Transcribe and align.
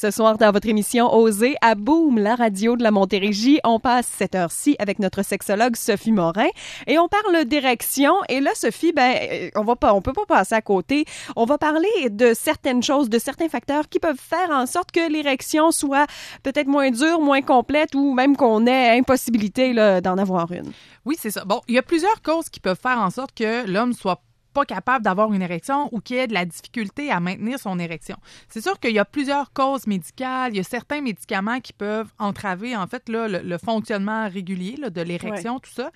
Ce 0.00 0.10
soir, 0.10 0.38
dans 0.38 0.50
votre 0.50 0.66
émission 0.66 1.14
Oser 1.14 1.56
à 1.60 1.74
Boom, 1.74 2.16
la 2.16 2.34
radio 2.34 2.74
de 2.74 2.82
la 2.82 2.90
Montérégie, 2.90 3.60
on 3.64 3.78
passe 3.78 4.06
cette 4.16 4.34
heure-ci 4.34 4.74
avec 4.78 4.98
notre 4.98 5.22
sexologue 5.22 5.76
Sophie 5.76 6.10
Morin 6.10 6.48
et 6.86 6.98
on 6.98 7.06
parle 7.06 7.44
d'érection. 7.44 8.14
Et 8.30 8.40
là, 8.40 8.52
Sophie, 8.54 8.92
ben, 8.92 9.14
euh, 9.30 9.50
on 9.56 9.62
va 9.62 9.76
pas, 9.76 9.92
on 9.92 10.00
peut 10.00 10.14
pas 10.14 10.24
passer 10.24 10.54
à 10.54 10.62
côté. 10.62 11.04
On 11.36 11.44
va 11.44 11.58
parler 11.58 12.08
de 12.08 12.32
certaines 12.32 12.82
choses, 12.82 13.10
de 13.10 13.18
certains 13.18 13.50
facteurs 13.50 13.90
qui 13.90 13.98
peuvent 13.98 14.16
faire 14.18 14.48
en 14.48 14.64
sorte 14.64 14.90
que 14.90 15.06
l'érection 15.12 15.70
soit 15.70 16.06
peut-être 16.42 16.68
moins 16.68 16.90
dure, 16.90 17.20
moins 17.20 17.42
complète 17.42 17.94
ou 17.94 18.14
même 18.14 18.38
qu'on 18.38 18.66
ait 18.66 18.98
impossibilité 18.98 19.74
d'en 20.00 20.16
avoir 20.16 20.50
une. 20.50 20.72
Oui, 21.04 21.16
c'est 21.20 21.30
ça. 21.30 21.44
Bon, 21.44 21.60
il 21.68 21.74
y 21.74 21.78
a 21.78 21.82
plusieurs 21.82 22.22
causes 22.22 22.48
qui 22.48 22.60
peuvent 22.60 22.80
faire 22.82 23.00
en 23.00 23.10
sorte 23.10 23.34
que 23.34 23.66
l'homme 23.70 23.92
soit 23.92 24.22
pas 24.52 24.64
capable 24.64 25.04
d'avoir 25.04 25.32
une 25.32 25.42
érection 25.42 25.88
ou 25.92 26.00
qui 26.00 26.16
ait 26.16 26.26
de 26.26 26.34
la 26.34 26.44
difficulté 26.44 27.10
à 27.10 27.20
maintenir 27.20 27.58
son 27.58 27.78
érection. 27.78 28.16
C'est 28.48 28.60
sûr 28.60 28.78
qu'il 28.78 28.92
y 28.92 28.98
a 28.98 29.04
plusieurs 29.04 29.52
causes 29.52 29.86
médicales, 29.86 30.52
il 30.52 30.56
y 30.56 30.60
a 30.60 30.64
certains 30.64 31.00
médicaments 31.00 31.60
qui 31.60 31.72
peuvent 31.72 32.10
entraver 32.18 32.76
en 32.76 32.86
fait 32.86 33.08
là, 33.08 33.28
le, 33.28 33.58
fonctionnement 33.58 34.28
régulier 34.28 34.76
là, 34.76 34.90
de 34.90 35.00
l'érection, 35.00 35.58
tout 35.58 35.70
ça. 35.70 35.90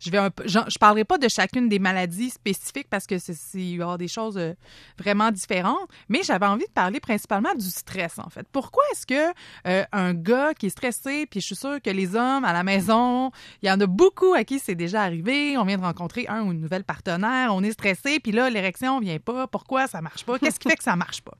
Je 0.00 0.10
vais 0.10 0.18
un 0.18 0.30
peu, 0.30 0.44
je, 0.46 0.78
parlerai 0.78 1.04
pas 1.04 1.18
de 1.18 1.28
chacune 1.28 1.68
des 1.68 1.78
maladies 1.78 2.30
spécifiques 2.30 2.88
parce 2.88 3.06
que 3.06 3.18
c'est 3.18 3.34
il 3.54 3.76
y 3.76 3.82
a 3.82 3.96
des 3.96 4.08
choses 4.08 4.38
euh, 4.38 4.54
vraiment 4.98 5.30
différentes, 5.30 5.88
mais 6.08 6.22
j'avais 6.22 6.46
envie 6.46 6.66
de 6.66 6.72
parler 6.72 7.00
principalement 7.00 7.54
du 7.54 7.68
stress 7.70 8.18
en 8.18 8.28
fait. 8.28 8.46
Pourquoi 8.50 8.82
est-ce 8.92 9.06
que 9.06 9.32
euh, 9.66 9.84
un 9.92 10.14
gars 10.14 10.54
qui 10.54 10.66
est 10.66 10.70
stressé, 10.70 11.26
puis 11.26 11.40
je 11.40 11.46
suis 11.46 11.56
sûre 11.56 11.80
que 11.82 11.90
les 11.90 12.16
hommes 12.16 12.44
à 12.44 12.52
la 12.52 12.62
maison, 12.62 13.30
il 13.62 13.68
y 13.68 13.72
en 13.72 13.80
a 13.80 13.86
beaucoup 13.86 14.34
à 14.34 14.44
qui 14.44 14.58
c'est 14.58 14.74
déjà 14.74 15.02
arrivé, 15.02 15.56
on 15.58 15.64
vient 15.64 15.78
de 15.78 15.82
rencontrer 15.82 16.26
un 16.28 16.42
ou 16.42 16.52
une 16.52 16.60
nouvelle 16.60 16.84
partenaire, 16.84 17.54
on 17.54 17.62
est 17.62 17.72
stressé 17.72 17.99
puis 18.22 18.32
là, 18.32 18.50
l'érection 18.50 19.00
vient 19.00 19.18
pas. 19.18 19.46
Pourquoi 19.46 19.86
ça 19.86 20.00
marche 20.00 20.24
pas? 20.24 20.38
Qu'est-ce 20.38 20.58
qui 20.58 20.68
fait 20.68 20.76
que 20.76 20.82
ça 20.82 20.96
marche 20.96 21.22
pas? 21.22 21.34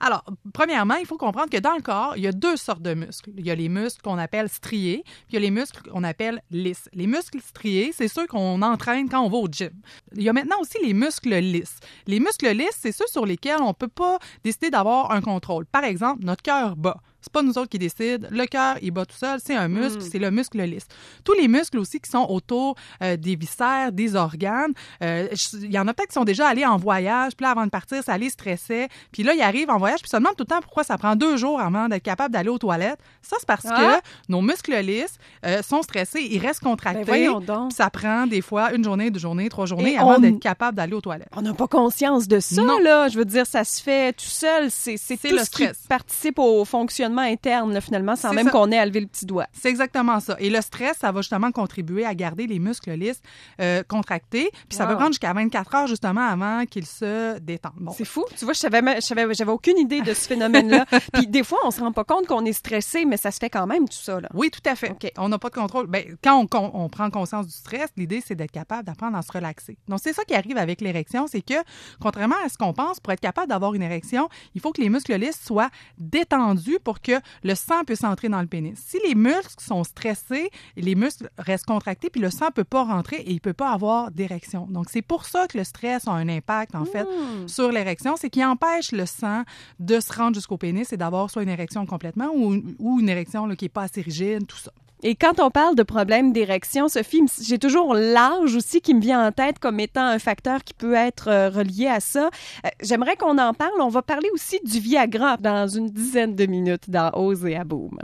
Alors, 0.00 0.24
premièrement, 0.52 0.94
il 0.94 1.06
faut 1.06 1.16
comprendre 1.16 1.50
que 1.50 1.58
dans 1.58 1.74
le 1.74 1.82
corps, 1.82 2.14
il 2.16 2.22
y 2.22 2.26
a 2.26 2.32
deux 2.32 2.56
sortes 2.56 2.82
de 2.82 2.94
muscles. 2.94 3.30
Il 3.36 3.46
y 3.46 3.50
a 3.50 3.54
les 3.54 3.68
muscles 3.68 4.00
qu'on 4.02 4.18
appelle 4.18 4.48
striés, 4.48 5.02
puis 5.04 5.26
il 5.30 5.34
y 5.34 5.36
a 5.38 5.40
les 5.40 5.50
muscles 5.50 5.90
qu'on 5.90 6.04
appelle 6.04 6.42
lisses. 6.50 6.88
Les 6.92 7.06
muscles 7.06 7.40
striés, 7.40 7.92
c'est 7.92 8.08
ceux 8.08 8.26
qu'on 8.26 8.62
entraîne 8.62 9.08
quand 9.08 9.20
on 9.20 9.28
va 9.28 9.38
au 9.38 9.48
gym. 9.48 9.70
Il 10.14 10.22
y 10.22 10.28
a 10.28 10.32
maintenant 10.32 10.60
aussi 10.60 10.78
les 10.82 10.94
muscles 10.94 11.36
lisses. 11.38 11.78
Les 12.06 12.20
muscles 12.20 12.50
lisses, 12.50 12.78
c'est 12.78 12.92
ceux 12.92 13.06
sur 13.08 13.26
lesquels 13.26 13.60
on 13.60 13.74
peut 13.74 13.88
pas 13.88 14.18
décider 14.44 14.70
d'avoir 14.70 15.10
un 15.10 15.20
contrôle. 15.20 15.66
Par 15.66 15.84
exemple, 15.84 16.24
notre 16.24 16.42
cœur 16.42 16.76
bat. 16.76 16.98
C'est 17.20 17.32
pas 17.32 17.42
nous 17.42 17.58
autres 17.58 17.68
qui 17.68 17.78
décident. 17.78 18.28
Le 18.30 18.46
cœur, 18.46 18.76
il 18.80 18.92
bat 18.92 19.04
tout 19.04 19.16
seul. 19.16 19.40
C'est 19.44 19.56
un 19.56 19.66
muscle, 19.68 19.98
mm. 19.98 20.08
c'est 20.10 20.18
le 20.18 20.30
muscle 20.30 20.62
lisse. 20.62 20.86
Tous 21.24 21.32
les 21.32 21.48
muscles 21.48 21.78
aussi 21.78 21.98
qui 21.98 22.08
sont 22.08 22.26
autour 22.28 22.76
euh, 23.02 23.16
des 23.16 23.34
viscères, 23.34 23.90
des 23.90 24.14
organes. 24.14 24.72
Euh, 25.02 25.26
il 25.54 25.72
y 25.72 25.78
en 25.78 25.88
a 25.88 25.94
peut-être 25.94 26.10
qui 26.10 26.14
sont 26.14 26.24
déjà 26.24 26.46
allés 26.46 26.64
en 26.64 26.76
voyage. 26.76 27.32
Puis 27.36 27.44
là, 27.44 27.50
avant 27.50 27.64
de 27.64 27.70
partir, 27.70 28.02
ça 28.04 28.16
les 28.16 28.30
stressait. 28.30 28.88
Puis 29.10 29.24
là, 29.24 29.34
ils 29.34 29.42
arrivent 29.42 29.70
en 29.70 29.78
voyage. 29.78 30.00
Puis 30.00 30.10
ça 30.10 30.18
demande 30.18 30.36
tout 30.36 30.44
le 30.44 30.54
temps 30.54 30.60
pourquoi 30.60 30.84
ça 30.84 30.96
prend 30.96 31.16
deux 31.16 31.36
jours 31.36 31.60
avant 31.60 31.88
d'être 31.88 32.04
capable 32.04 32.32
d'aller 32.32 32.50
aux 32.50 32.58
toilettes. 32.58 33.00
Ça, 33.20 33.36
c'est 33.40 33.46
parce 33.46 33.66
ah. 33.68 34.00
que 34.00 34.32
nos 34.32 34.40
muscles 34.40 34.78
lisses 34.78 35.18
euh, 35.44 35.60
sont 35.62 35.82
stressés. 35.82 36.26
Ils 36.30 36.38
restent 36.38 36.62
contractés. 36.62 37.04
Ben 37.04 37.40
donc. 37.40 37.72
Ça 37.72 37.90
prend 37.90 38.28
des 38.28 38.42
fois 38.42 38.72
une 38.72 38.84
journée, 38.84 39.10
deux 39.10 39.18
journées, 39.18 39.48
trois 39.48 39.66
journées 39.66 39.98
avant 39.98 40.20
d'être 40.20 40.38
capable 40.38 40.76
d'aller 40.76 40.92
aux 40.92 41.00
toilettes. 41.00 41.28
On 41.36 41.42
n'a 41.42 41.52
pas 41.52 41.66
conscience 41.66 42.28
de 42.28 42.38
ça, 42.38 42.62
là. 42.82 43.08
Je 43.08 43.18
veux 43.18 43.24
dire, 43.24 43.46
ça 43.46 43.64
se 43.64 43.82
fait 43.82 44.12
tout 44.12 44.24
seul. 44.24 44.70
C'est 44.70 44.96
tout 44.96 45.32
le 45.32 45.38
ce 45.38 45.44
stress. 45.44 45.78
qui 45.78 45.88
participe 45.88 46.38
au 46.38 46.64
fonctionnement 46.64 47.07
interne, 47.16 47.80
finalement, 47.80 48.16
sans 48.16 48.32
même 48.32 48.50
qu'on 48.50 48.70
ait 48.70 48.78
à 48.78 48.84
lever 48.84 49.00
le 49.00 49.06
petit 49.06 49.24
doigt. 49.24 49.46
C'est 49.52 49.68
exactement 49.68 50.20
ça. 50.20 50.36
Et 50.38 50.50
le 50.50 50.60
stress, 50.60 50.98
ça 50.98 51.12
va 51.12 51.20
justement 51.20 51.50
contribuer 51.52 52.04
à 52.04 52.14
garder 52.14 52.46
les 52.46 52.58
muscles 52.58 52.92
lisses 52.92 53.22
euh, 53.60 53.82
contractés. 53.86 54.50
Puis 54.68 54.76
ça 54.76 54.86
va 54.86 54.94
prendre 54.96 55.10
jusqu'à 55.10 55.32
24 55.32 55.74
heures, 55.74 55.86
justement, 55.86 56.26
avant 56.26 56.66
qu'ils 56.66 56.86
se 56.86 57.38
détendent. 57.38 57.72
Bon. 57.76 57.92
C'est 57.96 58.04
fou. 58.04 58.24
Tu 58.36 58.44
vois, 58.44 58.54
je 58.54 58.60
savais, 58.60 58.82
j'avais 59.00 59.50
aucune 59.50 59.78
idée 59.78 60.02
de 60.02 60.14
ce 60.14 60.26
phénomène-là. 60.26 60.84
Puis 61.12 61.26
des 61.26 61.42
fois, 61.42 61.58
on 61.64 61.70
se 61.70 61.80
rend 61.80 61.92
pas 61.92 62.04
compte 62.04 62.26
qu'on 62.26 62.44
est 62.44 62.52
stressé, 62.52 63.04
mais 63.04 63.16
ça 63.16 63.30
se 63.30 63.38
fait 63.38 63.50
quand 63.50 63.66
même, 63.66 63.88
tout 63.88 63.96
ça. 63.96 64.20
Là. 64.20 64.28
Oui, 64.34 64.50
tout 64.50 64.60
à 64.68 64.74
fait. 64.74 64.94
On 65.16 65.28
n'a 65.28 65.38
pas 65.38 65.48
de 65.48 65.54
contrôle. 65.54 65.86
Ben, 65.86 66.16
quand 66.22 66.46
on, 66.52 66.70
on, 66.74 66.88
prend 66.88 67.10
conscience 67.10 67.46
du 67.46 67.52
stress, 67.52 67.90
l'idée, 67.96 68.22
c'est 68.24 68.34
d'être 68.34 68.50
capable 68.50 68.84
d'apprendre 68.84 69.16
à 69.16 69.22
se 69.22 69.32
relaxer. 69.32 69.78
Donc, 69.88 70.00
c'est 70.02 70.12
ça 70.12 70.24
qui 70.24 70.34
arrive 70.34 70.58
avec 70.58 70.80
l'érection, 70.80 71.26
c'est 71.26 71.42
que, 71.42 71.54
contrairement 72.00 72.36
à 72.44 72.48
ce 72.48 72.58
qu'on 72.58 72.72
pense, 72.72 73.00
pour 73.00 73.12
être 73.12 73.20
capable 73.20 73.48
d'avoir 73.48 73.74
une 73.74 73.82
érection, 73.82 74.28
il 74.54 74.60
faut 74.60 74.72
que 74.72 74.80
les 74.80 74.88
muscles 74.88 75.14
lisses 75.14 75.40
soient 75.44 75.70
détendus 75.98 76.78
pour 76.82 76.97
que 77.02 77.20
le 77.42 77.54
sang 77.54 77.84
puisse 77.84 78.04
entrer 78.04 78.28
dans 78.28 78.40
le 78.40 78.46
pénis. 78.46 78.78
Si 78.78 78.98
les 79.06 79.14
muscles 79.14 79.62
sont 79.62 79.84
stressés, 79.84 80.50
les 80.76 80.94
muscles 80.94 81.30
restent 81.38 81.66
contractés, 81.66 82.10
puis 82.10 82.20
le 82.20 82.30
sang 82.30 82.50
peut 82.54 82.64
pas 82.64 82.84
rentrer 82.84 83.16
et 83.16 83.30
il 83.30 83.40
peut 83.40 83.52
pas 83.52 83.72
avoir 83.72 84.10
d'érection. 84.10 84.66
Donc, 84.68 84.86
c'est 84.90 85.02
pour 85.02 85.24
ça 85.24 85.46
que 85.46 85.58
le 85.58 85.64
stress 85.64 86.06
a 86.06 86.12
un 86.12 86.28
impact, 86.28 86.74
en 86.74 86.84
fait, 86.84 87.04
hmm. 87.04 87.48
sur 87.48 87.70
l'érection. 87.70 88.16
C'est 88.16 88.30
qu'il 88.30 88.44
empêche 88.44 88.92
le 88.92 89.06
sang 89.06 89.44
de 89.78 90.00
se 90.00 90.12
rendre 90.12 90.34
jusqu'au 90.34 90.56
pénis 90.56 90.92
et 90.92 90.96
d'avoir 90.96 91.30
soit 91.30 91.42
une 91.42 91.48
érection 91.48 91.86
complètement 91.86 92.30
ou, 92.34 93.00
une 93.00 93.08
érection 93.08 93.48
qui 93.54 93.66
est 93.66 93.68
pas 93.68 93.82
assez 93.82 94.00
rigide, 94.00 94.46
tout 94.46 94.56
ça. 94.56 94.72
Et 95.02 95.14
quand 95.14 95.38
on 95.38 95.50
parle 95.50 95.76
de 95.76 95.82
problèmes 95.84 96.32
d'érection, 96.32 96.88
Sophie, 96.88 97.22
j'ai 97.40 97.58
toujours 97.58 97.94
l'âge 97.94 98.56
aussi 98.56 98.80
qui 98.80 98.94
me 98.94 99.00
vient 99.00 99.26
en 99.26 99.32
tête 99.32 99.58
comme 99.60 99.78
étant 99.78 100.04
un 100.04 100.18
facteur 100.18 100.64
qui 100.64 100.74
peut 100.74 100.94
être 100.94 101.28
euh, 101.28 101.50
relié 101.50 101.86
à 101.86 102.00
ça. 102.00 102.30
Euh, 102.64 102.68
j'aimerais 102.82 103.16
qu'on 103.16 103.38
en 103.38 103.54
parle. 103.54 103.80
On 103.80 103.88
va 103.88 104.02
parler 104.02 104.28
aussi 104.32 104.58
du 104.64 104.80
Viagra 104.80 105.36
dans 105.36 105.68
une 105.68 105.88
dizaine 105.88 106.34
de 106.34 106.46
minutes 106.46 106.90
dans 106.90 107.10
Ose 107.14 107.44
et 107.46 107.56
à 107.56 107.64
Boom. 107.64 107.98